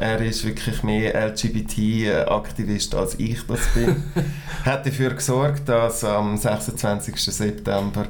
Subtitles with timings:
[0.00, 4.02] Er ist wirklich mehr LGBT-Aktivist als ich das bin.
[4.64, 7.16] hat dafür gesorgt, dass am 26.
[7.22, 8.06] September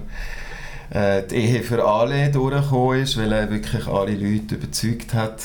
[0.91, 5.43] äh, die Ehe für alle durchgekommen ist, weil er wirklich alle Leute überzeugt hat,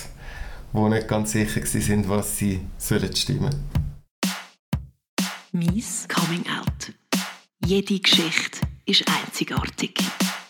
[0.71, 3.55] die nicht ganz sicher waren, was sie sollen stimmen
[5.51, 6.93] Mies Coming Out.
[7.65, 9.97] Jede Geschichte ist einzigartig.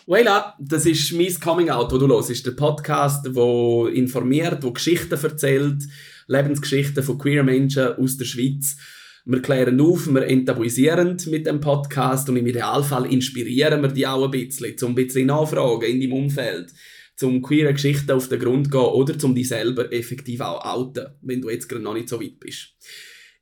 [0.08, 4.70] Voilà, das ist mein Coming Out, wo du los ist der Podcast, wo informiert, wo
[4.70, 5.82] Geschichten erzählt,
[6.28, 8.76] Lebensgeschichten von queer Menschen aus der Schweiz.
[9.24, 14.26] Wir klären auf, wir enttabuisieren mit dem Podcast und im Idealfall inspirieren wir die auch
[14.26, 16.72] ein bisschen, zum ein bisschen nachfragen in deinem Umfeld,
[17.16, 21.40] zum queere Geschichten auf den Grund gehen oder zum dich selber effektiv auch outen, wenn
[21.40, 22.76] du jetzt gerade noch nicht so weit bist.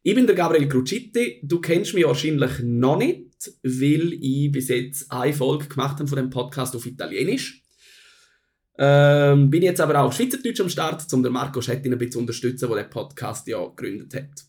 [0.03, 1.41] Ich bin der Gabriel Crucitti.
[1.43, 6.17] Du kennst mich wahrscheinlich noch nicht, weil ich bis jetzt eine Folge gemacht habe von
[6.17, 7.63] dem Podcast auf Italienisch.
[8.77, 12.13] Ähm, bin jetzt aber auch auf Schweizerdeutsch am Start, um den Marco Schettin ein bisschen
[12.13, 14.45] zu unterstützen, der den Podcast ja gegründet hat.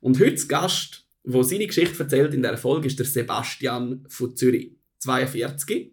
[0.00, 4.76] Und heute Gast, der seine Geschichte erzählt in der Folge, ist der Sebastian von Zürich,
[4.98, 5.92] 42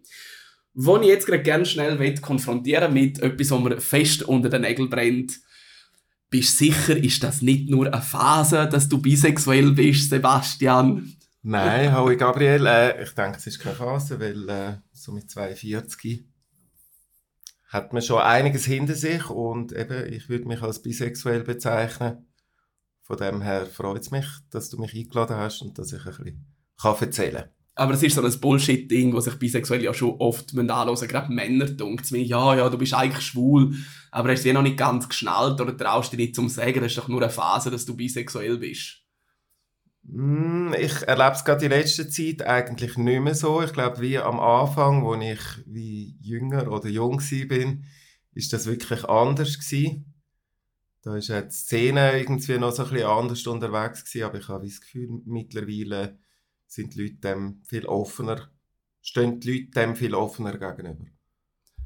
[0.74, 4.88] wo ich jetzt gerade gerne schnell konfrontieren mit etwas, was mir fest unter den Nägeln
[4.88, 5.38] brennt
[6.32, 11.14] bist du sicher, ist das nicht nur eine Phase, dass du bisexuell bist, Sebastian?
[11.44, 12.66] Nein, hallo Gabriel.
[12.66, 16.24] Äh, ich denke, es ist keine Phase, weil äh, so mit 42
[17.68, 22.32] hat man schon einiges hinter sich und eben, ich würde mich als bisexuell bezeichnen.
[23.02, 26.12] Von dem her freut es mich, dass du mich eingeladen hast und dass ich ein
[26.12, 26.44] bisschen
[27.00, 27.50] erzählen kann.
[27.74, 31.64] Aber es ist so ein Bullshit-Ding, was sich bisexuell ja schon oft anhören Gerade Männer
[31.64, 33.74] denken mir, ja, ja, du bist eigentlich schwul,
[34.12, 36.98] aber hast du noch nicht ganz geschnallt oder traust dich nicht zum sagen, das ist
[36.98, 39.01] doch nur eine Phase, dass du bisexuell bist.
[40.04, 43.62] Mm, ich erlebe es gerade in letzter Zeit eigentlich nicht mehr so.
[43.62, 47.74] Ich glaube, wie am Anfang, als ich wie jünger oder jung war,
[48.34, 50.12] ist das wirklich anders gewesen.
[51.02, 54.66] Da ist die Szene irgendwie noch so ein bisschen anders unterwegs gewesen, aber ich habe
[54.66, 56.18] das Gefühl, mittlerweile
[56.66, 58.50] sind die Leute dem viel offener,
[59.00, 61.06] stehen die Leute dem viel offener gegenüber.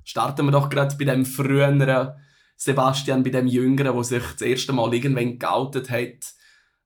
[0.04, 2.12] Starten wir doch gerade bei dem früheren
[2.56, 6.36] Sebastian, bei dem Jüngeren, der sich das erste Mal irgendwann geoutet hat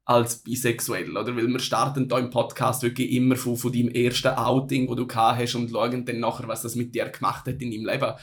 [0.04, 1.36] als bisexuell, oder?
[1.36, 5.06] Weil wir starten hier im Podcast wirklich immer von, von deinem ersten Outing, wo du
[5.06, 8.14] gehabt hast und schauen dann nachher, was das mit dir gemacht hat in deinem Leben.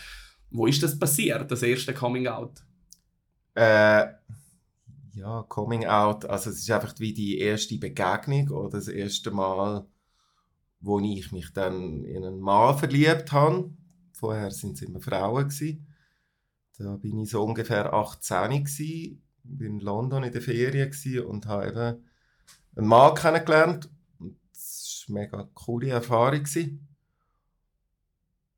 [0.50, 2.64] Wo ist das passiert, das erste Coming Out?
[3.56, 4.08] Äh,
[5.14, 9.86] ja, Coming Out, also es ist einfach wie die erste Begegnung oder das erste Mal,
[10.80, 13.72] wo ich mich dann in einen Mann verliebt habe.
[14.14, 15.88] Vorher sind es immer Frauen gewesen.
[16.78, 20.92] Da bin ich so ungefähr 18 gewesen, bin in London in der Ferien
[21.26, 22.06] und habe eben
[22.76, 23.90] einen Mann kennengelernt.
[24.54, 26.46] Das war eine mega coole Erfahrung.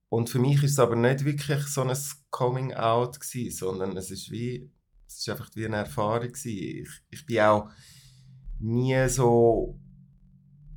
[0.09, 1.97] Und für mich ist es aber nicht wirklich so ein
[2.31, 4.71] Coming Out gewesen, sondern es ist wie
[5.07, 6.31] es war einfach wie eine Erfahrung.
[6.43, 7.69] Ich, ich bin auch
[8.59, 9.79] nie so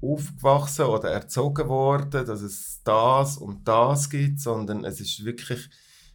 [0.01, 5.69] aufgewachsen oder erzogen worden, dass es das und das gibt, sondern es ist wirklich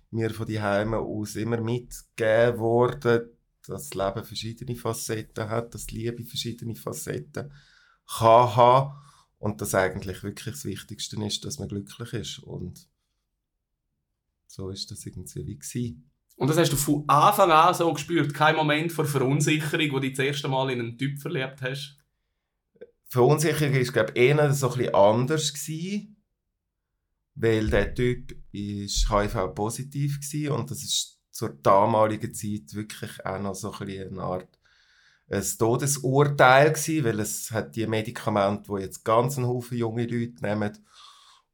[0.09, 3.29] mir von die Heime aus immer mitgegeben worden,
[3.69, 7.51] dass das Leben verschiedene Facetten hat, dass die Liebe verschiedene Facetten
[8.07, 8.95] kann haben
[9.39, 12.87] und dass eigentlich wirklich das Wichtigste ist, dass man glücklich ist und
[14.47, 16.09] so ist das irgendwie wie gewesen.
[16.37, 18.33] Und das hast du von Anfang an so gespürt?
[18.33, 21.97] Kein Moment vor Verunsicherung, wo du das erste Mal in einen Typ verliebt hast?
[23.05, 25.53] Verunsicherung war, glaube ich, eher so ein anders.
[25.53, 26.17] Gewesen,
[27.35, 33.53] weil der Typ ist HIV-positiv war und das ist zur damaligen Zeit wirklich auch noch
[33.53, 34.59] so ein eine Art
[35.29, 40.41] ein Todesurteil gewesen, weil es hat die Medikamente, die jetzt ganz einen Haufen junge Leute
[40.41, 40.77] nehmen,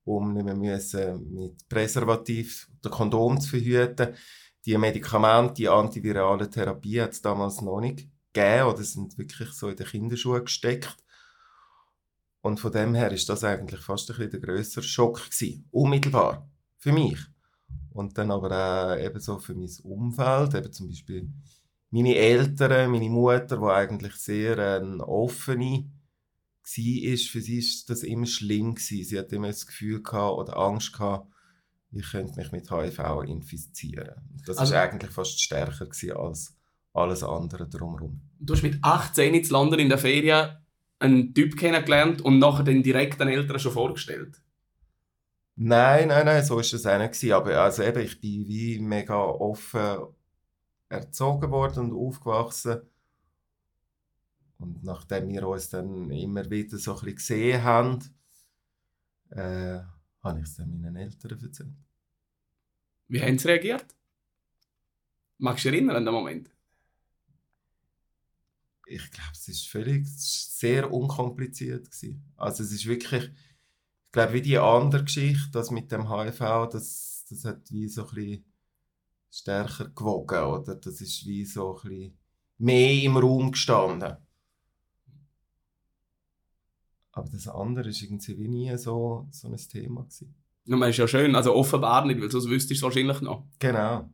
[0.06, 4.16] um nicht mehr müssen mit Präservativ oder Kondom zu verhüten
[4.66, 9.68] die Medikamente, die antivirale Therapie hat es damals noch nicht gegeben oder sind wirklich so
[9.68, 10.96] in den Kinderschuhen gesteckt.
[12.42, 15.68] Und von dem her ist das eigentlich fast ein bisschen der grössere Schock gewesen.
[15.72, 16.50] Unmittelbar.
[16.78, 17.20] Für mich.
[17.94, 21.30] Und dann aber auch eben so für mein Umfeld, eben zum Beispiel
[21.92, 25.86] meine Eltern, meine Mutter, die eigentlich sehr äh, offene
[26.63, 29.04] war, für sie ist das immer schlimm gewesen.
[29.06, 31.28] Sie hat immer das Gefühl gehabt oder Angst gehabt,
[31.92, 34.16] ich könnte mich mit HIV infizieren.
[34.45, 35.88] Das also, war eigentlich fast stärker
[36.19, 36.56] als
[36.94, 38.22] alles andere drumherum.
[38.40, 40.57] Du hast mit 18 in London in der Ferien
[41.00, 44.42] einen Typ kennengelernt und nachher den direkt den Eltern schon vorgestellt?
[45.56, 47.32] Nein, nein, nein, so war es auch nicht.
[47.32, 50.08] Aber also eben, ich bin wie mega offen
[50.90, 52.82] erzogen worden und aufgewachsen.
[54.58, 58.00] Und nachdem wir uns dann immer wieder so ein bisschen gesehen haben,
[59.30, 59.80] äh,
[60.24, 61.74] habe ich es dann meinen Eltern erzählt.
[63.08, 63.86] Wie haben sie reagiert?
[65.38, 66.54] Magst du dich erinnern an den Moment?
[68.86, 72.24] ich glaube, es ist völlig, es ist sehr unkompliziert gewesen.
[72.36, 73.53] Also es ist wirklich, ich
[74.13, 78.15] glaube, wie die andere Geschichte, das mit dem HIV, das, das hat wie so ein
[78.15, 78.45] bisschen
[79.30, 80.75] stärker gewogen, oder?
[80.75, 82.18] Das ist wie so ein bisschen
[82.60, 84.15] mehr im Raum gestanden.
[87.12, 90.33] Aber das andere ist irgendwie wie nie so, so ein Thema gewesen.
[90.66, 93.45] Ja, man ist ja schön, also offenbar nicht, weil sonst wüsstest du es wahrscheinlich noch.
[93.59, 94.09] Genau.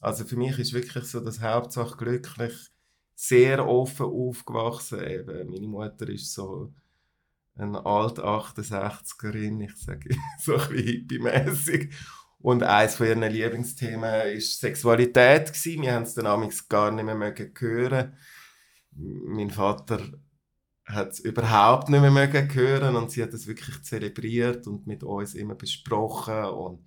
[0.00, 2.52] Also für mich ist wirklich so das Hauptsache glücklich
[3.14, 5.02] sehr offen aufgewachsen.
[5.02, 6.72] Eben, meine Mutter ist so
[7.56, 11.92] eine alte 68erin, ich sage so ein bisschen hippie-mässig.
[12.38, 15.48] Und eines von ihren Lieblingsthemen war Sexualität.
[15.48, 15.82] Gewesen.
[15.82, 18.12] Wir haben es dann amigs gar nicht mehr hören
[18.92, 20.00] Mein Vater
[20.84, 25.34] hat es überhaupt nicht mehr hören und sie hat es wirklich zelebriert und mit uns
[25.34, 26.86] immer besprochen und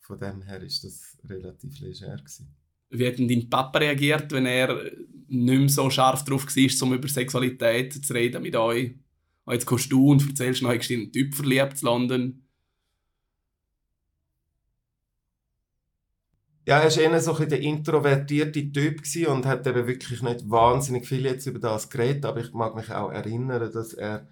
[0.00, 2.54] von dem her ist das relativ leger gewesen.
[2.90, 4.90] Wie hat denn dein Papa reagiert, wenn er
[5.26, 8.94] nicht mehr so scharf drauf war, um über Sexualität zu reden mit euch?
[9.48, 12.42] Und jetzt kommst du und erzählst noch, hast du einen Typ verliebt zu London.
[16.66, 21.08] Ja, er war eher so ein der introvertierte Typ und hat eben wirklich nicht wahnsinnig
[21.08, 24.28] viel jetzt über das geredet, aber ich mag mich auch erinnern, dass er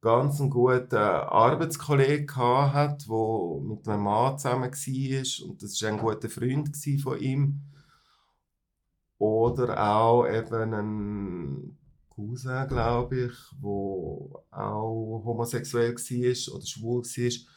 [0.00, 5.98] ganz einen guten Arbeitskollegen hat, der mit einem Mann zusammen war und das war ein
[5.98, 7.62] guter Freund von ihm.
[9.18, 11.78] Oder auch eben ein
[12.14, 13.32] Cousin, glaube ich,
[13.62, 17.54] der auch homosexuell war oder schwul war.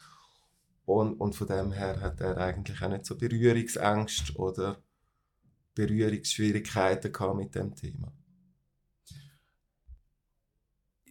[0.84, 4.82] Und, und von dem her hat er eigentlich auch nicht so Berührungsängste oder
[5.74, 8.12] Berührungsschwierigkeiten mit dem Thema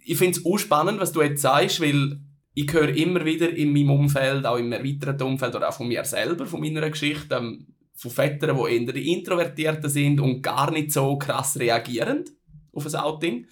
[0.08, 2.20] ich finde es auch spannend, was du jetzt sagst, weil
[2.54, 6.04] ich höre immer wieder in meinem Umfeld, auch im erweiterten Umfeld oder auch von mir
[6.06, 11.18] selber, von meiner Geschichte, ähm, von Vätern, die eher Introvertierten sind und gar nicht so
[11.18, 12.26] krass reagieren
[12.78, 13.48] auf ein Outing.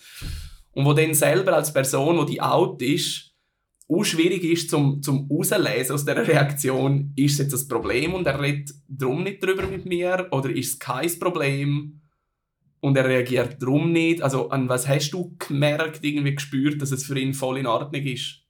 [0.72, 3.32] Und wo dann selber als Person, die out ist,
[3.88, 8.26] auch schwierig ist, zum, zum rauslesen aus dieser Reaktion, ist es jetzt ein Problem und
[8.26, 12.02] er redet darum nicht drüber mit mir oder ist es kein Problem?
[12.86, 14.22] und er reagiert darum nicht.
[14.22, 18.04] Also an was hast du gemerkt, irgendwie gespürt, dass es für ihn voll in Ordnung
[18.04, 18.44] ist?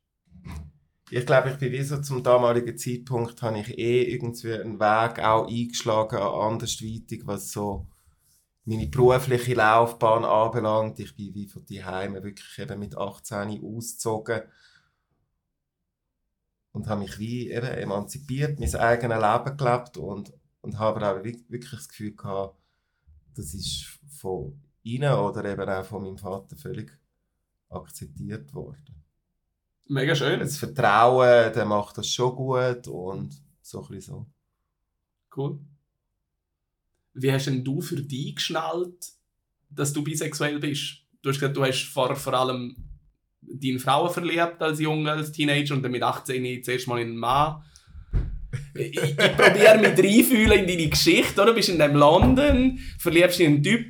[1.10, 5.20] Ich glaube, ich bin wie so zum damaligen Zeitpunkt habe ich eh irgendwie einen Weg
[5.20, 7.88] auch eingeschlagen andersweitig, was so
[8.66, 11.00] meine berufliche Laufbahn anbelangt.
[11.00, 14.42] Ich bin wie von Heime wirklich eben mit 18 ausgezogen
[16.72, 21.72] und habe mich wie eben emanzipiert, mein eigenes Leben gelebt und, und habe auch wirklich
[21.72, 22.58] das Gefühl gehabt,
[23.36, 26.92] das ist von ihnen oder eben auch von meinem Vater völlig
[27.70, 29.04] akzeptiert worden.
[29.88, 30.40] Mega schön.
[30.40, 34.26] Das Vertrauen, der macht das schon gut und so ein bisschen so.
[35.36, 35.60] Cool.
[37.16, 39.14] Wie hast denn du für dich geschnallt,
[39.70, 41.02] dass du bisexuell bist?
[41.22, 42.76] Du hast gesagt, du hast vor, vor allem
[43.42, 47.18] deine Frau verliebt als Junge, als Teenager und dann mit 18 zuerst mal in einen
[47.18, 47.64] Mann
[48.74, 51.52] ich, ich probiere mich reinfühlen in deine Geschichte, oder?
[51.52, 53.86] Du bist in dem London, verliebst dich in einen Typ.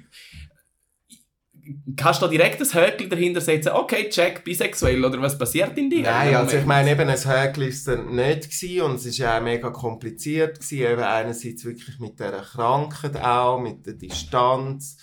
[1.95, 5.91] Kannst du da direkt ein Höckchen dahinter setzen, okay, check, bisexuell, oder was passiert in
[5.91, 6.01] dir?
[6.01, 9.43] Nein, also ich meine, eben ein Höckchen war es nicht gewesen, und es war auch
[9.43, 10.59] mega kompliziert.
[10.59, 10.79] Gewesen.
[10.79, 14.97] Eben einerseits wirklich mit dieser Krankheit auch, mit der Distanz,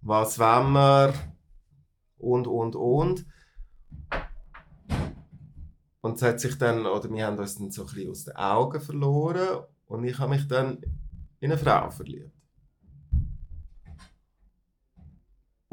[0.00, 1.14] was wollen wir
[2.18, 3.26] und, und, und.
[6.00, 8.34] Und es hat sich dann, oder wir haben uns dann so ein bisschen aus den
[8.34, 10.78] Augen verloren und ich habe mich dann
[11.38, 12.31] in eine Frau verliebt.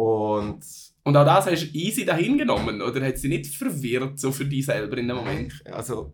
[0.01, 0.63] Und,
[1.03, 4.46] und auch das hast du easy dahin genommen, oder hat sie nicht verwirrt, so für
[4.46, 5.62] dich selber in dem Moment?
[5.65, 6.13] Also,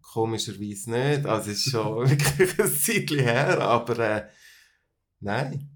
[0.00, 1.26] komischerweise nicht.
[1.26, 4.28] Also, es ist schon wirklich ein Zeitchen her, aber äh,
[5.20, 5.68] nein.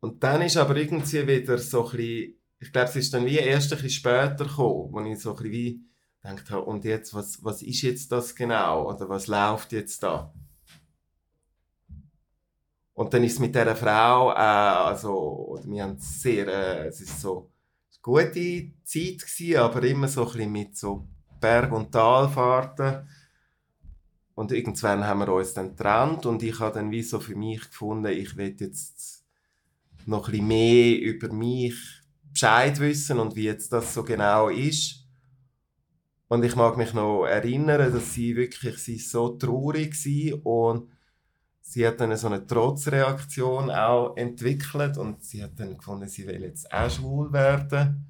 [0.00, 3.38] Und dann ist aber irgendwie wieder so ein bisschen ich glaube, es ist dann wie
[3.38, 5.84] erst ein bisschen später gekommen, wo ich so ein bisschen wie
[6.20, 8.88] gedacht habe, und jetzt, was, was ist jetzt das genau?
[8.88, 10.34] Oder was läuft jetzt da?
[13.02, 17.20] Und dann ist es mit dieser Frau, äh, also, wir haben sehr, äh, es ist
[17.20, 17.50] so
[17.90, 21.08] eine gute Zeit gewesen, aber immer so ein bisschen mit so
[21.40, 23.08] Berg- und Talfahrten.
[24.36, 27.68] Und irgendwann haben wir uns dann getrennt und ich habe dann wie so für mich
[27.68, 29.24] gefunden, ich will jetzt
[30.06, 31.74] noch ein bisschen mehr über mich
[32.30, 35.08] Bescheid wissen und wie jetzt das so genau ist.
[36.28, 40.92] Und ich mag mich noch erinnern, dass sie wirklich sie so traurig war und
[41.62, 46.42] sie hat dann so eine Trotzreaktion auch entwickelt und sie hat dann gefunden, sie will
[46.42, 48.08] jetzt auch schwul werden.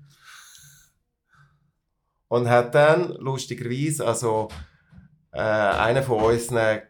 [2.29, 4.49] Und hat dann lustigerweise, also
[5.33, 6.81] äh, einer von unseren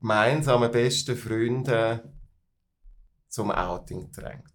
[0.00, 2.00] gemeinsamen besten Freunden
[3.28, 4.46] zum Outing gedrängt.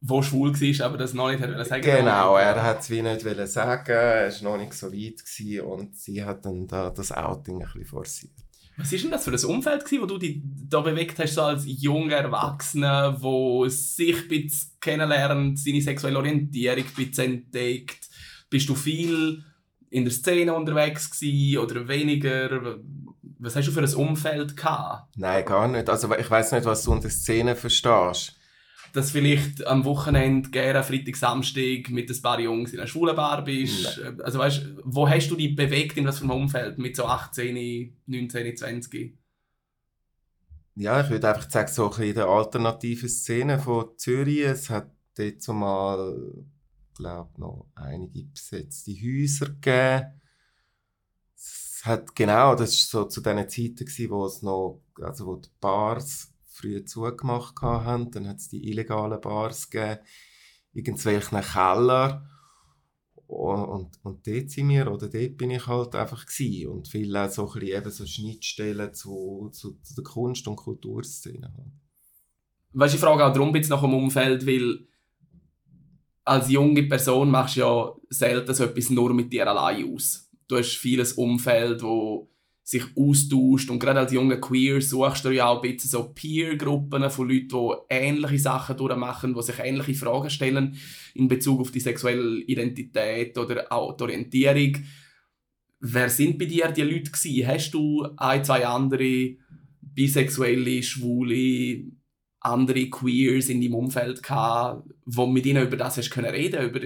[0.00, 3.22] Wo schwul war, aber das noch nicht hat sagen Genau, er hat es wie nicht
[3.48, 7.56] sagen, er war noch nicht so weit gewesen und sie hat dann da das Outing
[7.56, 8.47] ein bisschen forciert.
[8.78, 11.42] Was war denn das für ein Umfeld, gewesen, wo du dich da bewegt hast, so
[11.42, 18.08] als junger Erwachsener, der sich ein bisschen kennenlernt, seine sexuelle Orientierung ein bisschen entdeckt?
[18.48, 19.42] Bist du viel
[19.90, 22.78] in der Szene unterwegs gewesen oder weniger?
[23.40, 25.16] Was hast du für ein Umfeld gehabt?
[25.16, 25.90] Nein, gar nicht.
[25.90, 28.37] Also ich weiß nicht, was du unter Szene verstehst.
[28.92, 33.44] Dass vielleicht am Wochenende gerne Freitag, Samstag mit ein paar Jungs in einer schwulen Bar
[33.44, 34.00] bist.
[34.02, 34.20] Nein.
[34.22, 37.94] Also weißt, wo hast du dich bewegt in was für einem Umfeld mit so 18,
[38.06, 39.18] 19, 20?
[40.74, 44.42] Ja, ich würde einfach sagen, so ein bisschen in der alternativen Szene von Zürich.
[44.42, 46.44] Es hat dort zumal,
[46.94, 50.20] glaube noch einige besetzte Häuser gegeben.
[51.36, 55.36] Es hat genau, das war so zu den Zeiten, gewesen, wo es noch, also wo
[55.36, 58.10] die Bars früher zugemacht haben.
[58.10, 60.00] Dann hat es die illegalen Bars gegeben,
[60.72, 62.28] irgendwelchen Keller.
[63.26, 66.68] Und, und, dort sind wir, oder dort bin ich halt einfach gewesen.
[66.70, 71.52] Und viel auch so ein eben so Schnittstellen zu, zu, der Kunst- und Kulturszene.
[71.54, 71.72] halt.
[72.72, 74.86] Weißt du, ich frage auch darum jetzt nach dem Umfeld, weil
[76.24, 80.30] als junge Person machst du ja selten so etwas nur mit dir allein aus.
[80.46, 82.30] Du hast vieles Umfeld, wo
[82.68, 87.08] sich austauscht und gerade als junger Queer suchst du ja auch ein bisschen so Peer-Gruppen
[87.08, 90.76] von Leuten, die ähnliche Sachen durchmachen, die sich ähnliche Fragen stellen
[91.14, 94.84] in Bezug auf die sexuelle Identität oder auch die Orientierung.
[95.80, 97.46] Wer sind bei dir die Leute gewesen?
[97.46, 99.36] Hast du ein, zwei andere
[99.80, 101.84] bisexuelle, schwule,
[102.40, 106.80] andere Queers in deinem Umfeld gehabt, wo mit ihnen über das hast können über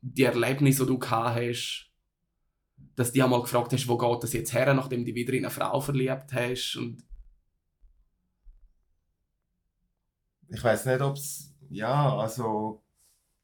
[0.00, 1.93] die Erlebnisse, die du gehabt hast,
[2.96, 5.44] dass die einmal gefragt hast, wo geht das jetzt her, nachdem du dich wieder in
[5.44, 7.02] eine Frau verliebt hast und
[10.48, 12.82] Ich weiß nicht, ob es, ja, also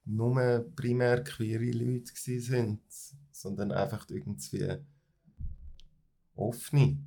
[0.04, 2.80] nur primär queere Leute sind,
[3.32, 4.76] sondern einfach irgendwie
[6.36, 6.98] offene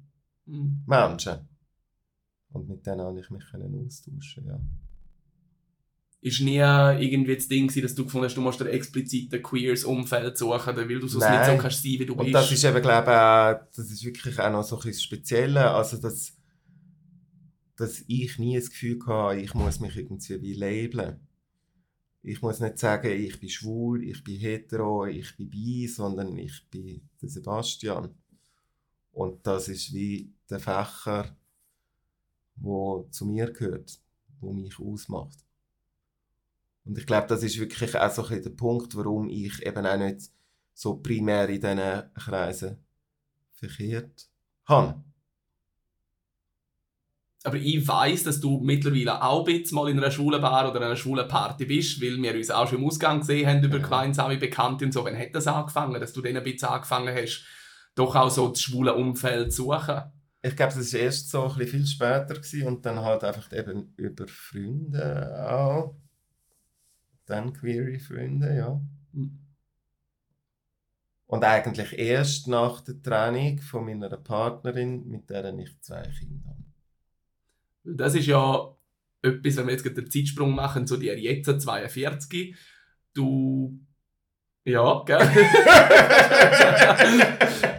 [0.45, 0.83] hm.
[0.85, 1.47] Menschen.
[2.51, 4.59] Und mit denen konnte ich mich austauschen, ja.
[6.23, 9.43] Ist nie irgendwie das Ding gewesen, dass du gefunden hast, du musst dir explizit ein
[9.43, 11.57] queers Umfeld suchen, weil du sonst nicht Nein.
[11.57, 12.33] so kannst sein, wie du Und bist.
[12.35, 15.69] das ist eben, glaube ich, das ist wirklich auch noch so ein bisschen das Spezielle,
[15.71, 16.33] also dass,
[17.75, 21.19] dass ich nie das Gefühl hatte, ich muss mich irgendwie wie labeln.
[22.21, 26.65] Ich muss nicht sagen, ich bin schwul, ich bin hetero, ich bin bi, sondern ich
[26.71, 28.15] bin der Sebastian.
[29.11, 31.35] Und das ist wie der Fächer,
[32.55, 33.99] wo zu mir gehört,
[34.39, 35.43] wo mich ausmacht.
[36.85, 39.85] Und ich glaube, das ist wirklich auch so ein bisschen der Punkt, warum ich eben
[39.85, 40.29] auch nicht
[40.73, 42.77] so primär in diesen Kreisen
[43.53, 44.27] verkehrt
[44.65, 45.03] habe.
[47.45, 50.95] Aber ich weiß, dass du mittlerweile auch ein mal in einer schwulen Bar oder einer
[50.95, 53.83] schwulen Party bist, weil wir uns auch schon im Ausgang gesehen haben über Ja.
[53.83, 55.03] gemeinsame Bekannte und so.
[55.03, 57.43] Wann hat das angefangen, dass du dann ein bisschen angefangen hast,
[57.95, 60.03] doch auch so das schwule Umfeld zu suchen?
[60.41, 63.51] Ich glaube, das war erst so ein bisschen viel später gewesen und dann halt einfach
[63.51, 65.95] eben über Freunde auch.
[67.25, 68.81] Dann queere Freunde, ja.
[69.13, 69.39] Hm.
[71.25, 76.63] Und eigentlich erst nach der Trennung von meiner Partnerin, mit der ich zwei Kinder habe.
[77.83, 78.75] Das ist ja
[79.21, 82.55] etwas, wenn wir jetzt den Zeitsprung machen zu dir jetzt 42.
[83.13, 83.79] Du.
[84.65, 85.19] Ja, gell?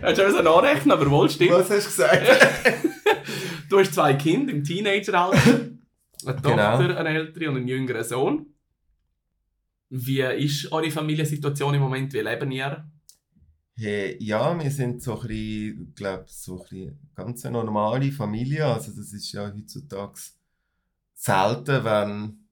[0.04, 1.52] Hast du schon nachrechnen, aber wohl stimmt.
[1.52, 2.26] Was hast du gesagt?
[3.70, 5.70] Du hast zwei Kinder im Teenageralter.
[6.26, 6.76] Eine Genau.
[6.76, 8.53] Tochter, eine ältere und einen jüngeren Sohn.
[9.96, 12.12] Wie ist eure Familiensituation im Moment?
[12.12, 12.84] Wie leben ihr?
[13.76, 18.66] Hey, ja, wir sind so ein bisschen, glaube so ein bisschen ganz normale Familie.
[18.66, 20.20] Also das ist ja heutzutage
[21.14, 22.44] selten, wenn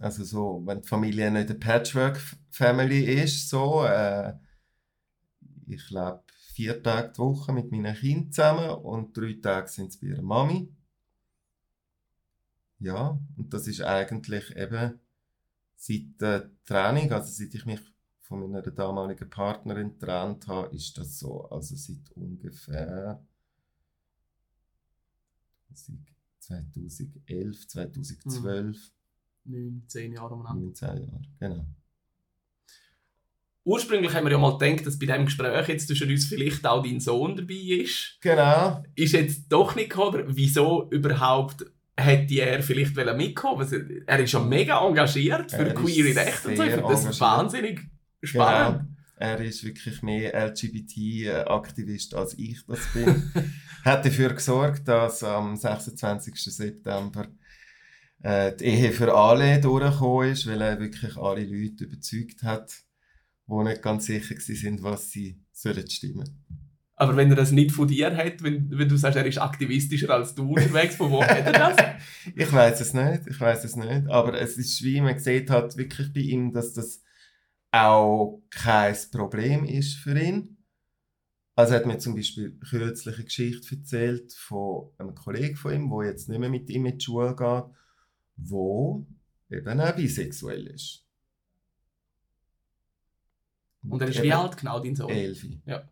[0.00, 3.84] also so, wenn die Familie nicht eine Patchwork-Family ist, so.
[3.84, 4.34] Äh,
[5.68, 10.00] ich lebe vier Tage die Woche mit meinen Kindern zusammen und drei Tage sind es
[10.00, 10.74] bei ihrer Mami.
[12.80, 14.98] Ja, und das ist eigentlich eben
[15.80, 17.80] seit der Training, also seit ich mich
[18.20, 23.24] von meiner damaligen Partnerin getrennt habe, ist das so, also seit ungefähr
[26.40, 28.92] 2011, 2012,
[29.44, 30.66] Neun, zehn Jahre umeinander.
[30.66, 31.66] 19 Jahre, genau.
[33.64, 36.82] Ursprünglich haben wir ja mal gedacht, dass bei diesem Gespräch jetzt zwischen uns vielleicht auch
[36.82, 38.18] dein Sohn dabei ist.
[38.20, 38.82] Genau.
[38.94, 41.64] Ist jetzt doch nicht gekommen, aber wieso überhaupt
[42.00, 43.76] hätte er vielleicht wollen mitkommen Also,
[44.06, 46.62] Er ist ja mega engagiert für Er queere Rechte und so.
[46.62, 47.20] Ich finde das engagiert.
[47.20, 47.80] wahnsinnig
[48.22, 48.78] spannend.
[48.80, 48.90] Genau.
[49.16, 53.30] Er ist wirklich mehr LGBT-Aktivist als ich das bin.
[53.84, 56.34] hat dafür gesorgt, dass am 26.
[56.36, 57.28] September
[58.22, 62.72] äh, die Ehe für alle durchgekommen ist, weil er wirklich alle Leute überzeugt hat,
[63.46, 66.44] die nicht ganz sicher sind, was sie sollen stimmen
[67.00, 70.10] aber wenn er das nicht von dir hat, wenn, wenn du sagst, er ist aktivistischer
[70.10, 71.76] als du unterwegs, von wo hat er das?
[72.36, 74.06] ich weiß es nicht, ich weiß es nicht.
[74.10, 77.02] Aber es ist, wie man gesehen hat, wirklich bei ihm, dass das
[77.70, 80.58] auch kein Problem ist für ihn.
[81.56, 85.88] Also er hat mir zum Beispiel kürzlich eine Geschichte erzählt von einem Kollegen von ihm,
[85.88, 87.64] der jetzt nicht mehr mit ihm in die Schule geht,
[88.36, 89.06] wo
[89.48, 91.02] eben auch bisexuell ist.
[93.88, 95.08] Und er ist wie alt genau, dein Sohn?
[95.08, 95.62] Elfi.
[95.64, 95.88] Ja.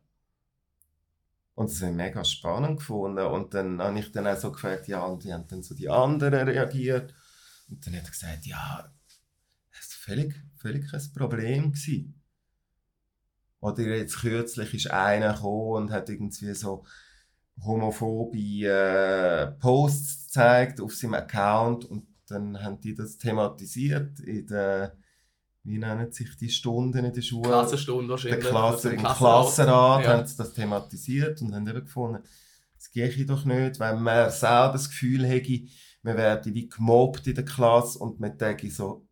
[1.59, 3.27] Und das habe ich mega spannend gefunden.
[3.27, 5.89] Und dann habe ich dann auch so gefragt, ja, und wie haben dann so die
[5.89, 7.13] anderen reagiert?
[7.69, 8.89] Und dann hat er gesagt, ja,
[9.73, 11.73] das war völlig, völlig kein Problem.
[11.73, 12.23] Gewesen.
[13.59, 16.85] Oder jetzt kürzlich ist einer gekommen und hat irgendwie so
[17.61, 24.97] homophobe äh, Posts gezeigt auf seinem Account und dann haben die das thematisiert in der
[25.69, 27.49] wie nennen sich die Stunden in der Schule?
[27.49, 28.41] Klassenstunde wahrscheinlich.
[28.41, 30.13] Der Klasse, Im Klassenrat ja.
[30.13, 32.23] haben sie das thematisiert und haben eben gefunden,
[32.79, 35.67] es gehe doch nicht, wenn man selber das Gefühl hätte,
[36.03, 39.07] man werde wie gemobbt in der Klasse und man denke so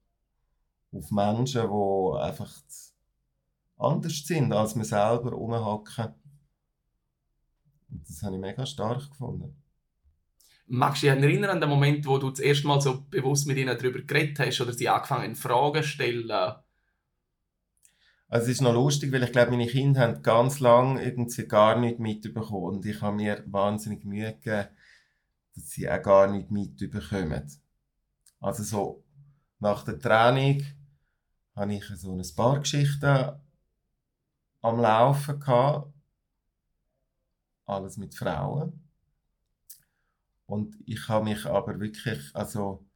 [0.93, 2.53] auf Menschen, die einfach
[3.77, 6.15] anders sind, als man selber rumhacken.
[7.89, 9.63] Das habe ich mega stark gefunden.
[10.69, 13.57] Magst du dich erinnern an den Moment, wo du das erste Mal so bewusst mit
[13.57, 16.31] ihnen darüber geredet hast oder sie angefangen Fragen zu stellen?
[18.29, 21.79] Also es ist noch lustig, weil ich glaube, meine Kinder haben ganz lange irgendwie gar
[21.79, 22.77] nichts mitbekommen.
[22.77, 24.69] Und ich habe mir wahnsinnig Mühe gegeben,
[25.55, 27.49] dass sie auch gar nichts mitbekommen.
[28.41, 29.05] Also so
[29.61, 30.65] nach der Training
[31.55, 33.31] habe ich so ein paar Geschichten
[34.61, 35.93] am Laufen gehabt.
[37.65, 38.86] Alles mit Frauen.
[40.47, 42.87] Und ich habe mich aber wirklich, also,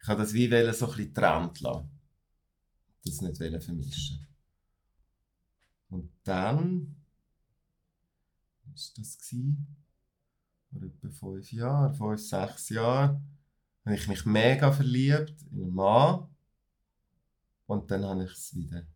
[0.00, 1.90] ich habe das wie so ein bisschen getrennt lassen.
[3.04, 4.26] Das nicht vermischen.
[5.88, 6.96] Und dann,
[8.66, 9.34] was war das?
[10.70, 13.26] Vor etwa fünf Jahren, fünf, sechs Jahren,
[13.84, 16.28] habe ich mich mega verliebt in einen Mann.
[17.66, 18.86] Und dann habe ich es wieder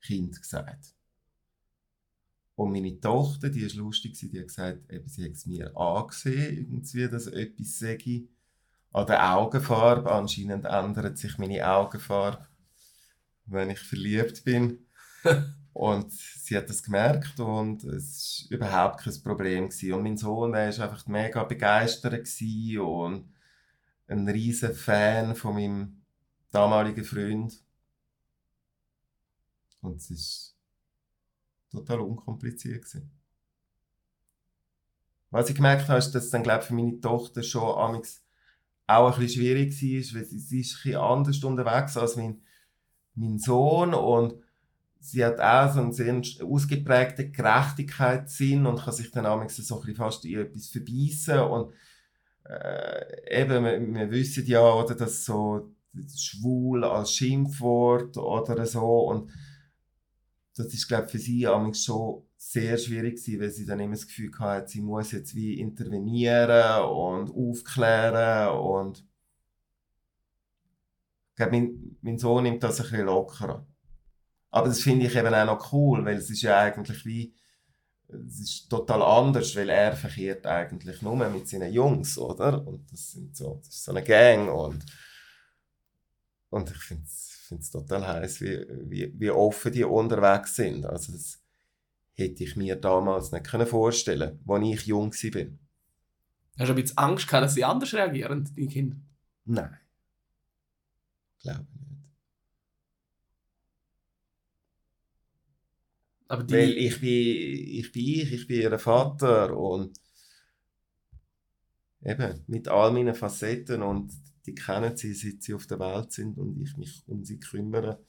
[0.00, 0.94] Kind gesagt.
[2.60, 6.58] Und meine Tochter, die ist lustig, die hat gesagt, eben, sie hat es mir angesehen,
[6.58, 8.28] irgendwie, dass etwas sage.
[8.92, 12.46] An der Augenfarbe, anscheinend ändert sich meine Augenfarbe,
[13.46, 14.86] wenn ich verliebt bin.
[15.72, 19.70] und sie hat das gemerkt und es war überhaupt kein Problem.
[19.70, 19.94] Gewesen.
[19.94, 22.28] Und mein Sohn war einfach mega begeistert
[22.78, 23.32] und
[24.06, 26.02] ein riesen Fan von meinem
[26.50, 27.54] damaligen Freund.
[29.80, 30.59] Und es ist
[31.70, 32.84] total unkompliziert.
[32.84, 33.10] Gewesen.
[35.30, 38.00] Was ich gemerkt habe, ist, dass es dann, glaube für meine Tochter schon auch ein
[38.00, 42.42] bisschen schwierig war, weil sie, ist ein bisschen anders unterwegs als mein,
[43.14, 44.34] mein Sohn und
[44.98, 49.80] sie hat auch so einen sehr ausgeprägten Gerechtigkeitssinn und kann sich dann auch so ein
[49.80, 51.72] bisschen fast in etwas verbeissen und
[52.44, 55.72] äh, eben, wir, wir wissen ja, oder, dass so
[56.16, 59.30] schwul als Schimpfwort oder so und
[60.56, 64.30] das ist glaube für sie schon sehr schwierig gewesen, weil sie dann immer das Gefühl
[64.38, 69.04] hatte, sie muss jetzt wie intervenieren und aufklären und
[71.30, 73.66] ich glaube, mein, mein Sohn nimmt das ein bisschen lockerer.
[74.50, 77.34] Aber das finde ich eben auch noch cool, weil es ist ja eigentlich wie
[78.08, 82.66] es ist total anders, weil er verkehrt eigentlich nur mit seinen Jungs, oder?
[82.66, 84.84] Und das sind so, das ist so eine Gang und
[86.50, 90.86] und ich finde es finde es total heiß, wie, wie, wie offen die unterwegs sind.
[90.86, 91.42] Also das
[92.14, 95.46] hätte ich mir damals nicht vorstellen können, als ich jung war.
[96.58, 98.96] Hast du ein bisschen Angst gehabt, dass sie anders reagieren, die Kinder?
[99.44, 99.76] Nein.
[101.40, 101.90] Glaube nicht.
[106.28, 106.54] Aber die...
[106.54, 109.98] Weil ich bin, ich bin ich, ich bin ihr Vater und
[112.02, 114.12] eben mit all meinen Facetten und
[114.46, 118.04] die kennen sie, seit sie auf der Welt sind und ich mich um sie kümmere.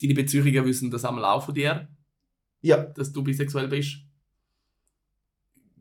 [0.00, 1.88] Deine Beziehungen wissen das am Laufe dir?
[2.60, 2.84] Ja.
[2.84, 3.98] Dass du bisexuell bist?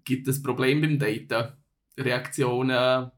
[0.03, 1.57] Gibt es Probleme beim Daten?
[1.97, 3.12] Reaktionen?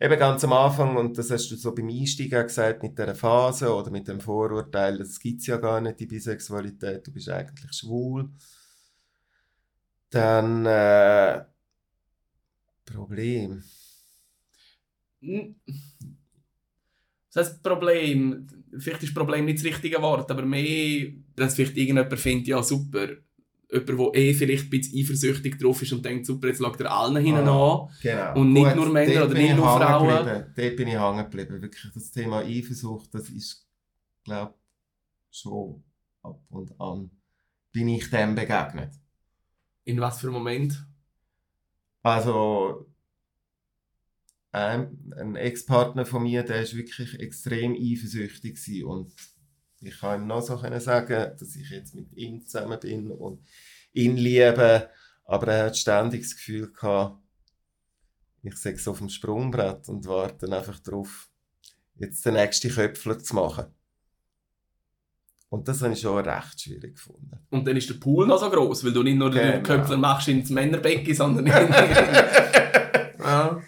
[0.00, 3.74] Eben ganz am Anfang, und das hast du so beim Einsteigen gesagt, mit der Phase
[3.74, 7.72] oder mit dem Vorurteil, das gibt es ja gar nicht, die Bisexualität, du bist eigentlich
[7.72, 8.30] schwul.
[10.10, 11.44] Dann äh,
[12.84, 13.62] Problem.
[17.32, 18.46] das heißt Problem,
[18.78, 23.08] vielleicht ist Problem nicht das richtige Wort, aber mehr, dass vielleicht irgendjemand findet, ja super,
[23.70, 26.90] jemand, der eh vielleicht ein bisschen eifersüchtig drauf ist und denkt, super, jetzt schaut er
[26.90, 27.90] allen hinten Ah, an.
[28.02, 28.40] Genau.
[28.40, 30.08] Und nicht nur Männer oder nicht ich nur Frauen.
[30.26, 30.52] geblieben.
[30.56, 31.62] Dort bin ich hängen geblieben.
[31.62, 33.66] Wirklich, das Thema Eifersucht, das ist,
[34.24, 34.54] glaube
[35.30, 35.82] schon
[36.22, 37.10] ab und an
[37.72, 38.92] bin ich dem begegnet.
[39.88, 40.84] In was für einem Moment?
[42.02, 42.92] Also,
[44.52, 48.84] ein, ein Ex-Partner von mir, der ist wirklich extrem eifersüchtig gewesen.
[48.84, 49.14] und
[49.80, 53.42] ich kann ihm noch so können sagen, dass ich jetzt mit ihm zusammen bin und
[53.94, 54.90] ihn liebe,
[55.24, 57.22] aber er hat ständig das Gefühl gehabt,
[58.42, 61.30] ich sei so auf dem Sprungbrett und warte einfach darauf,
[61.94, 63.74] jetzt den nächsten Köpfler zu machen.
[65.50, 67.30] Und das habe ich schon recht schwierig gefunden.
[67.50, 69.62] Und dann ist der Pool noch so groß, weil du nicht nur den Genau.
[69.62, 71.52] Köpfler machst ins Männerbecken, sondern in,
[73.18, 73.62] ja,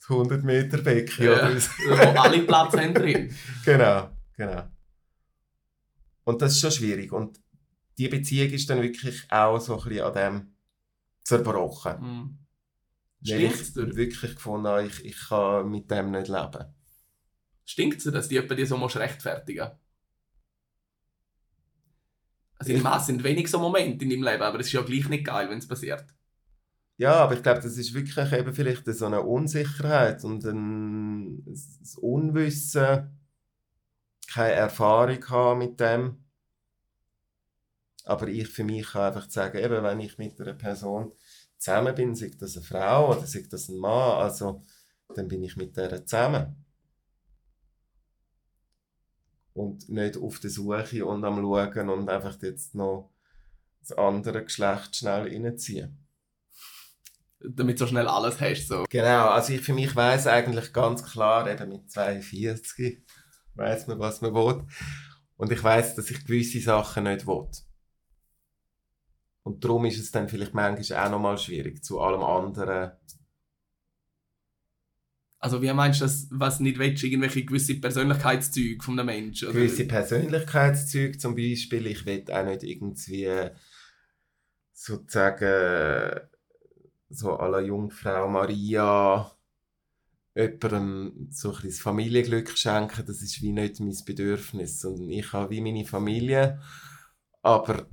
[0.00, 1.50] Das 100 Meter Becken, Ja.
[1.54, 3.34] wo alle Platz haben drin.
[3.64, 4.64] Genau, genau.
[6.24, 7.12] Und das ist schon schwierig.
[7.12, 7.40] Und
[7.96, 10.54] die Beziehung ist dann wirklich auch so ein bisschen an dem
[11.22, 12.00] zerbrochen.
[12.00, 12.38] Hm.
[13.26, 13.96] Weil Stinkt's ich dir?
[13.96, 16.64] wirklich gefunden habe, ich, ich kann mit dem nicht leben.
[17.64, 19.70] Stinkt es, dass die jemand dir so rechtfertigen
[22.64, 24.80] Also ich an, es sind wenig so Momente in deinem Leben, aber es ist ja
[24.80, 26.06] gleich nicht geil, wenn es passiert.
[26.96, 31.60] Ja, aber ich glaube, das ist wirklich eben vielleicht so eine Unsicherheit und ein, ein
[32.00, 33.20] Unwissen,
[34.32, 36.24] keine Erfahrung haben mit dem.
[38.04, 41.12] Aber ich für mich kann einfach sagen, eben, wenn ich mit einer Person
[41.58, 44.62] zusammen bin, sei das eine Frau oder sei das ein Mann, also
[45.14, 46.63] dann bin ich mit der zusammen.
[49.54, 53.10] Und nicht auf der Suche und am Schauen und einfach jetzt noch
[53.80, 56.06] das andere Geschlecht schnell reinziehen.
[57.40, 58.68] Damit du so schnell alles hast.
[58.68, 58.84] So.
[58.88, 63.04] Genau, also ich für mich weiß eigentlich ganz klar, eben mit 42
[63.54, 64.66] weiß man, was man will.
[65.36, 67.48] Und ich weiß, dass ich gewisse Sachen nicht will.
[69.42, 72.92] Und darum ist es dann vielleicht manchmal auch nochmal schwierig, zu allem anderen.
[75.44, 79.48] Also wie meinst du das, was nicht willst, irgendwelche gewisse Persönlichkeitszüge von einem Menschen?
[79.48, 79.58] Oder?
[79.58, 81.86] Gewisse Persönlichkeitszüge zum Beispiel.
[81.86, 83.28] Ich will auch nicht irgendwie
[84.72, 86.20] sozusagen
[87.10, 89.30] so à la Jungfrau Maria
[90.34, 94.82] jemandem so ein das Familienglück schenken, das ist wie nicht mein Bedürfnis.
[94.86, 96.58] Und ich habe wie meine Familie,
[97.42, 97.86] aber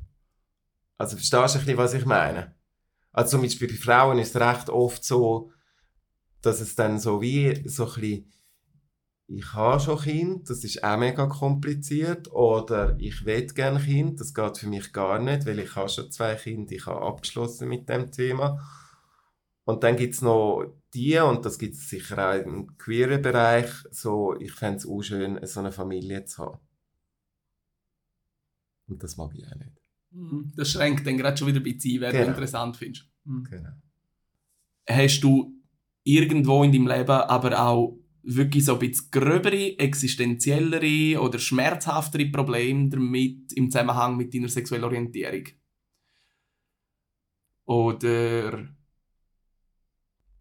[0.97, 2.55] also verstehst du ein bisschen, was ich meine?
[3.11, 5.51] Also zum Beispiel bei Frauen ist es recht oft so,
[6.41, 8.31] dass es dann so wie so ein bisschen
[9.33, 12.29] ich habe schon Kind, das ist auch mega kompliziert.
[12.31, 16.11] Oder ich will gerne Kind, das geht für mich gar nicht, weil ich habe schon
[16.11, 18.59] zwei Kinder, ich habe abgeschlossen mit dem Thema.
[19.63, 23.71] Und dann gibt es noch die, und das gibt es sicher auch im queeren Bereich,
[23.89, 26.59] so, ich fände es auch schön, so eine Familie zu haben.
[28.87, 29.81] Und das mag ich auch nicht.
[30.09, 30.51] Mhm.
[30.57, 32.29] Das schränkt dann gerade schon wieder ein bisschen ein, wer du Genau.
[32.31, 33.09] interessant findest.
[33.23, 33.43] Mhm.
[33.45, 33.69] Genau.
[34.89, 35.60] Hast du
[36.03, 42.89] irgendwo in deinem Leben aber auch wirklich so ein bisschen gröbere, existenziellere oder schmerzhaftere Probleme
[42.89, 45.45] damit im Zusammenhang mit deiner sexuellen Orientierung?
[47.65, 48.67] Oder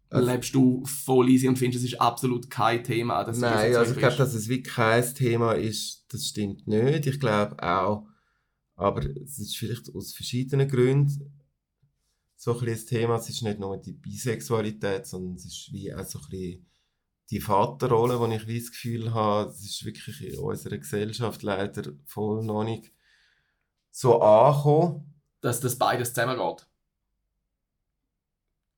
[0.09, 3.23] Also- lebst du voll easy und findest, es ist absolut kein Thema?
[3.23, 7.07] dass du Nein, also ich glaube, dass es wirklich kein Thema ist, das stimmt nicht.
[7.07, 8.05] Ich glaube auch,
[8.75, 11.40] aber es ist vielleicht aus verschiedenen Gründen
[12.41, 13.17] so ein das Thema.
[13.17, 16.65] Es ist nicht nur die Bisexualität, sondern es ist wie auch so ein bisschen
[17.29, 21.93] die Vaterrolle, wo ich wie das Gefühl habe, es ist wirklich in unserer Gesellschaft leider
[22.03, 22.91] voll noch nicht
[23.91, 25.21] so angekommen.
[25.39, 26.67] Dass das beides zusammengeht?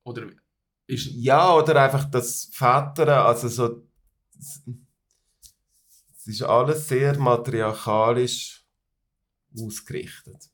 [0.02, 0.30] Oder
[0.86, 1.06] ist...
[1.06, 3.88] Ja, oder einfach das Väter, also so,
[4.38, 8.66] es ist alles sehr matriarchalisch
[9.58, 10.50] ausgerichtet.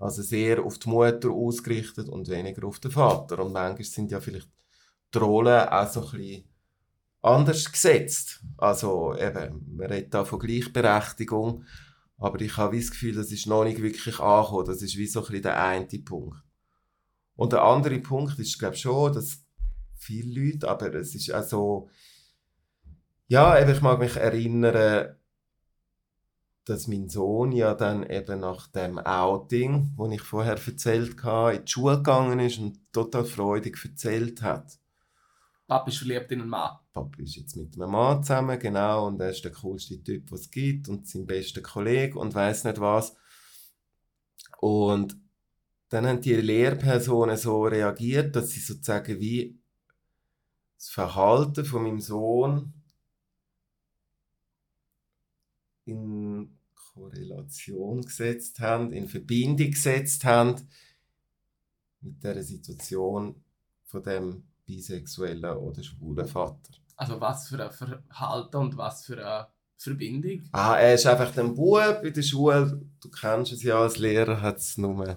[0.00, 3.44] Also sehr auf die Mutter ausgerichtet und weniger auf den Vater.
[3.44, 4.48] Und manchmal sind ja vielleicht
[5.14, 6.44] die Rollen auch so ein bisschen
[7.20, 8.40] anders gesetzt.
[8.56, 11.64] Also eben, man redet da von Gleichberechtigung,
[12.16, 14.66] aber ich habe das Gefühl, das ist noch nicht wirklich angekommen.
[14.66, 16.38] Das ist wie so ein bisschen der eine Punkt.
[17.36, 19.44] Und der andere Punkt ist, glaube ich, schon, dass
[19.96, 21.90] viele Leute, aber es ist auch so,
[23.28, 25.14] ja, eben, ich mag mich erinnern,
[26.70, 31.64] dass mein Sohn ja dann eben nach dem Outing, wo ich vorher erzählt habe, in
[31.64, 34.78] die Schule gegangen ist und total freudig erzählt hat.
[35.66, 36.78] Papa ist verliebt in einen Mann.
[36.92, 40.42] Papa ist jetzt mit einem Mann zusammen, genau, und er ist der coolste Typ, was
[40.42, 43.16] es gibt und sein bester Kollege und weiß nicht was.
[44.60, 45.16] Und
[45.88, 49.58] dann haben die Lehrpersonen so reagiert, dass sie sozusagen wie
[50.76, 52.72] das Verhalten von meinem Sohn
[55.84, 56.59] in
[57.00, 60.56] Korrelation gesetzt haben, in Verbindung gesetzt haben
[62.00, 63.42] mit der Situation
[63.84, 66.74] von dem bisexuellen oder schwulen Vater.
[66.96, 70.42] Also was für ein Verhalten und was für eine Verbindung?
[70.52, 72.82] Ah, er ist einfach ein Bub in der Schule.
[73.00, 75.16] Du kennst es ja als Lehrer, hat es nur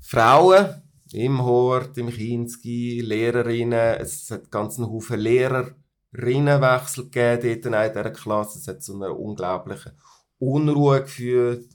[0.00, 3.96] Frauen im Hort, im Kinski, Lehrerinnen.
[4.00, 8.58] Es hat ganz einen Haufen Lehrerinnenwechsel gegeben dort in dieser Klasse.
[8.58, 9.92] Es hat zu einer unglaublichen
[10.38, 11.68] Unruhe geführt,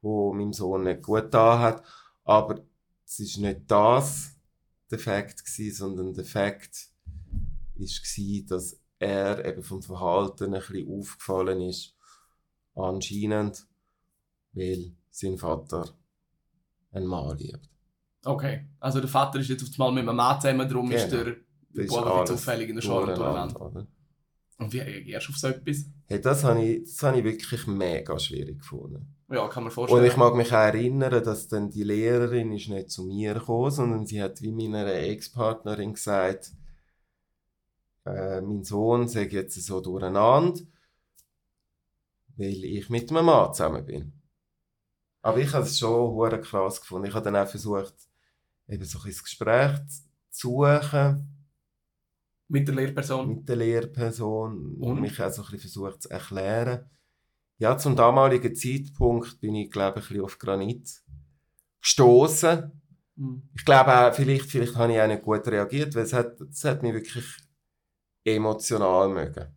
[0.00, 1.82] wo meinem Sohn nicht gut da hat.
[2.24, 2.60] Aber
[3.04, 4.34] es ist nicht das
[4.90, 6.88] der Fakt gewesen, sondern der Fakt
[7.74, 11.94] ist gewesen, dass er eben vom Verhalten ein bisschen aufgefallen ist,
[12.74, 13.66] anscheinend,
[14.52, 15.90] weil sein Vater
[16.92, 17.68] einen Mann liebt.
[18.24, 21.02] Okay, also der Vater ist jetzt auf einmal mit einem Mann zusammen, darum Genau.
[21.02, 21.36] ist der Bub
[21.74, 23.86] ein bisschen zufällig in der durcheinander, oder?
[24.58, 25.84] Und wie reagierst du auf so etwas?
[26.06, 29.14] Hey, das habe ich, das habe ich wirklich mega schwierig gefunden.
[29.30, 30.00] Ja, kann man vorstellen.
[30.00, 33.70] Und ich mag mich auch erinnern, dass dann die Lehrerin ist nicht zu mir gekommen,
[33.70, 36.52] sondern sie hat wie meiner Ex-Partnerin gesagt,
[38.04, 40.60] äh, mein Sohn sei jetzt so durcheinander,
[42.36, 44.12] weil ich mit einem Mann zusammen bin.
[45.22, 47.06] Aber ich habe es schon krass gefunden.
[47.06, 47.94] Ich habe dann auch versucht,
[48.66, 49.78] eben so ein Gespräch
[50.30, 51.37] zu suchen
[52.48, 53.28] Mit der Lehrperson.
[53.28, 56.90] mit der Lehrperson und mich auch so ein bisschen versucht zu erklären.
[57.58, 61.02] Ja, zum damaligen Zeitpunkt bin ich, glaube ich, ein bisschen auf Granit
[61.80, 62.72] gestoßen.
[63.16, 63.42] Mhm.
[63.54, 66.64] Ich glaube auch, vielleicht, vielleicht habe ich auch nicht gut reagiert, weil es hat, es
[66.64, 67.26] hat mich wirklich
[68.24, 69.54] emotional mögen.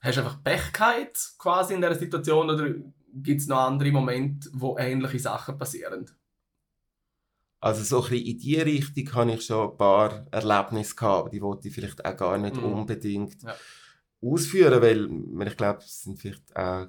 [0.00, 2.74] Hast du einfach Pech gehabt, quasi in dieser Situation oder
[3.14, 6.10] gibt es noch andere Momente, wo ähnliche Sachen passieren?
[7.64, 11.40] Also so ein bisschen in die Richtung habe ich schon ein paar Erlebnisse gehabt, die
[11.40, 12.64] wollte ich vielleicht auch gar nicht Mhm.
[12.64, 13.54] unbedingt Ja.
[14.22, 16.86] ausführen, weil weil ich glaube, sie sind vielleicht auch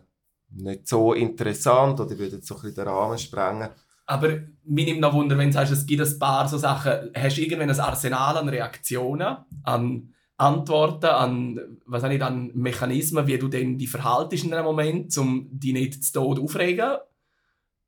[0.49, 3.69] nicht so interessant oder würden so ein bisschen den Rahmen sprengen.
[4.05, 4.29] Aber
[4.65, 7.41] mir nimmt noch Wunder, wenn du sagst, es gibt ein paar so Sachen, hast du
[7.41, 13.77] irgendwann ein Arsenal an Reaktionen, an Antworten, an, was nicht, an Mechanismen, wie du denn
[13.77, 16.97] die verhaltest in einem Moment, um dich nicht zu Tod aufregen?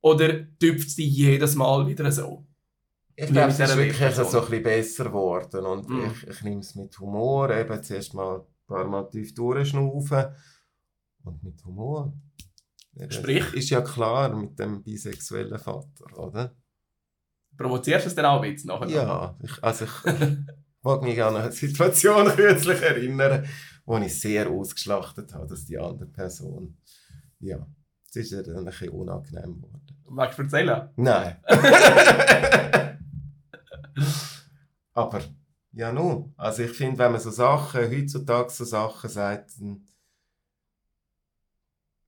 [0.01, 2.46] Oder tüpft es dich jedes Mal wieder so?
[3.19, 4.31] Ich glaube, es ist wirklich Lehrperson.
[4.31, 6.05] so ein bisschen besser geworden und Mhm.
[6.11, 10.25] ich, ich nehme es mit Humor, eben zuerst mal ein paar Mal tief durchschnaufen
[11.23, 12.13] und mit Humor.
[12.95, 13.53] Eben, Sprich?
[13.55, 16.55] Ist ja klar mit dem bisexuellen Vater, oder?
[17.57, 18.87] Provozierst du es dann auch ein bisschen nachher?
[18.89, 19.91] Ja, ich, also ich
[20.83, 23.47] mag mich an eine Situation kürzlich erinnern,
[23.85, 26.77] wo ich sehr ausgeschlachtet habe, dass die andere Person,
[27.39, 27.65] ja,
[28.09, 29.81] es ist ja dann ein bisschen unangenehm geworden.
[30.09, 30.89] Magst du erzählen?
[30.97, 31.37] Nein.
[34.93, 35.21] Aber
[35.73, 39.87] ja nun, also ich finde, wenn man so Sachen, heutzutage so Sachen sagt, dann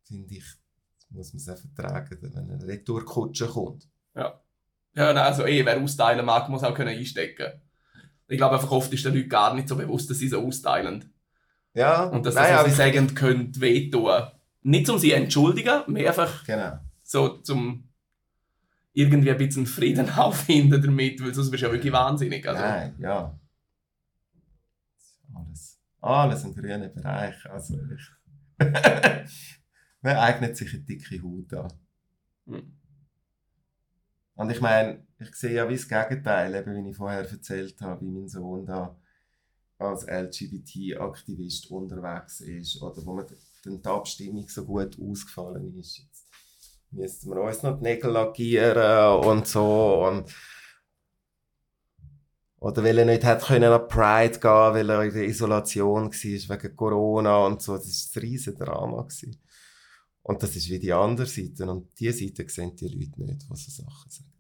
[0.04, 0.46] finde ich,
[1.10, 3.88] muss man es auch vertragen, wenn eine Retourkutsche kommt.
[4.16, 7.62] Ja, nein, also eh, wer austeilen mag, muss auch können einstecken
[8.28, 11.14] Ich glaube einfach oft ist den Leuten gar nicht so bewusst, dass sie so austeilen.
[11.76, 14.24] Ja, Und dass das, was sie sagen, könnte wehtun.
[14.64, 16.80] Nicht um sie entschuldigen, mehr einfach Genau.
[17.04, 17.89] so zum
[18.94, 22.48] irgendwie ein bisschen Frieden auffinden damit, weil sonst wirst du ja wirklich wahnsinnig.
[22.48, 23.40] Also, Nein, ja.
[25.34, 27.50] Alles, alles im grünen Bereich.
[27.50, 28.10] Also ich.
[30.02, 31.74] Man eignet sich eine dicke Haut an.
[32.48, 32.80] Hm.
[34.36, 38.06] Und ich meine, ich sehe ja wie das Gegenteil, eben wie ich vorher erzählt habe,
[38.06, 38.98] wie mein Sohn da
[39.78, 43.26] als LGBT-Aktivist unterwegs ist oder wo man
[43.64, 45.98] dann die Abstimmung so gut ausgefallen ist.
[45.98, 46.29] Jetzt
[46.92, 50.34] müssten wir uns noch die Nägel lackieren und so und
[52.60, 56.12] oder weil er nicht hat können an Pride gehen, weil er in der Isolation war
[56.12, 57.78] wegen Corona und so.
[57.78, 59.08] Das war ein riesen Drama.
[60.24, 61.70] Und das ist wie die andere Seite.
[61.72, 64.39] Und diese Seite sehen die Leute nicht, die so Sachen sagen.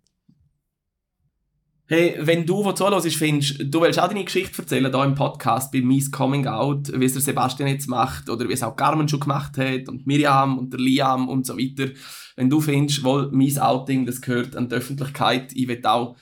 [1.92, 5.72] Hey, wenn du, wo zuhörst, findest, du willst auch deine Geschichte erzählen, hier im Podcast
[5.72, 9.10] bei «Mies Coming Out», wie es der Sebastian jetzt macht oder wie es auch Carmen
[9.10, 11.92] schon gemacht hat und Miriam und der Liam und so weiter.
[12.36, 16.16] Wenn du findest, wohl, mein Outing, das gehört an die Öffentlichkeit, ich will auch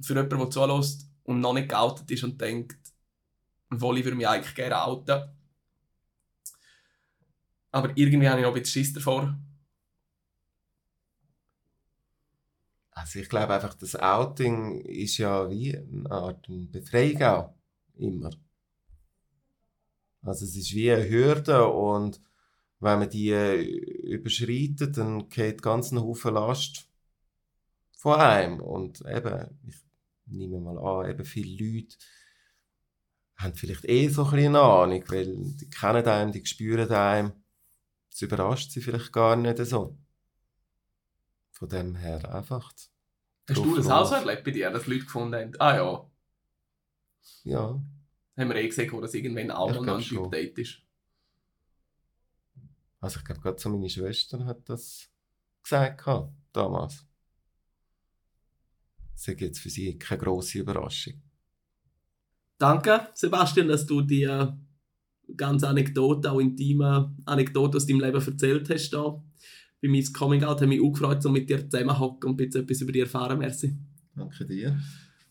[0.00, 2.78] für jemanden, der zulässt und noch nicht geoutet ist und denkt,
[3.70, 5.36] wohl, ich würde mich eigentlich gerne outen?
[7.76, 9.38] aber irgendwie habe ich noch ein bisschen Schiss davor.
[12.96, 17.54] Also ich glaube einfach, das Outing ist ja wie eine Art Befreiung auch.
[17.94, 18.30] Immer.
[20.22, 22.22] Also es ist wie eine Hürde und
[22.80, 26.88] wenn man die äh, überschreitet, dann geht ganz ein Haufen Last
[27.98, 28.60] von einem.
[28.60, 29.76] Und eben, ich
[30.24, 31.96] nehme mal an, eben viele Leute
[33.36, 37.32] haben vielleicht eh so eine Ahnung, weil die kennen einem, die spüren einem.
[38.10, 39.98] Das überrascht sie vielleicht gar nicht so.
[41.58, 42.70] Von dem her einfach.
[43.48, 46.10] Hast du das auch so erlebt bei dir, dass Leute gefunden haben, ah ja,
[47.44, 47.82] Ja.
[48.36, 50.24] haben wir eh gesehen, wo das irgendwann auch Ich noch ein schon.
[50.26, 50.82] Update ist.
[53.00, 55.08] Also ich glaube, gerade so meine Schwester hat das
[55.62, 57.06] gesagt gehabt, damals.
[59.12, 61.22] Das ist jetzt für sie keine grosse Überraschung.
[62.58, 64.52] Danke, Sebastian, dass du die äh,
[65.36, 68.90] ganz Anekdote, auch intime Anekdote aus deinem Leben erzählt hast.
[68.90, 69.22] Da.
[69.82, 72.80] Bei meinem Coming Out hat mich auch gefreut, so mit dir zusammenhocken und bisschen etwas
[72.80, 73.38] über dich erfahren.
[73.38, 73.76] Merci.
[74.14, 74.78] Danke dir.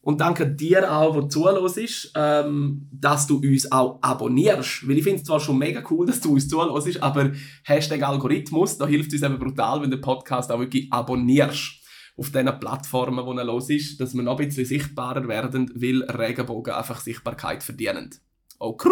[0.02, 4.88] Und danke dir auch, der zuhörst, ähm, dass du uns auch abonnierst.
[4.88, 7.32] Weil ich finde es zwar schon mega cool, dass du uns zuhörst, aber
[7.64, 11.82] Hashtag Algorithmus, da hilft uns eben brutal, wenn du den Podcast auch wirklich abonnierst
[12.18, 16.04] auf diesen Plattformen, wo er los ist, dass wir noch ein bisschen sichtbarer werden, weil
[16.04, 18.12] Regenbogen einfach Sichtbarkeit verdienen.
[18.60, 18.90] Okay.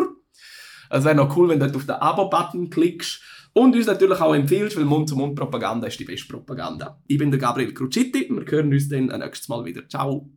[0.89, 3.21] Es wäre noch cool, wenn du auf den Abo-Button klickst
[3.53, 6.99] und uns natürlich auch empfiehlst, weil Mund-zu-Mund-Propaganda ist die beste Propaganda.
[7.07, 9.87] Ich bin der Gabriel Crucitti, wir hören uns dann nächstes Mal wieder.
[9.87, 10.29] Ciao.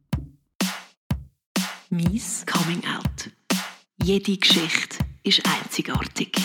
[1.90, 3.30] Mies Coming Out.
[4.02, 6.36] Jede Geschichte ist einzigartig.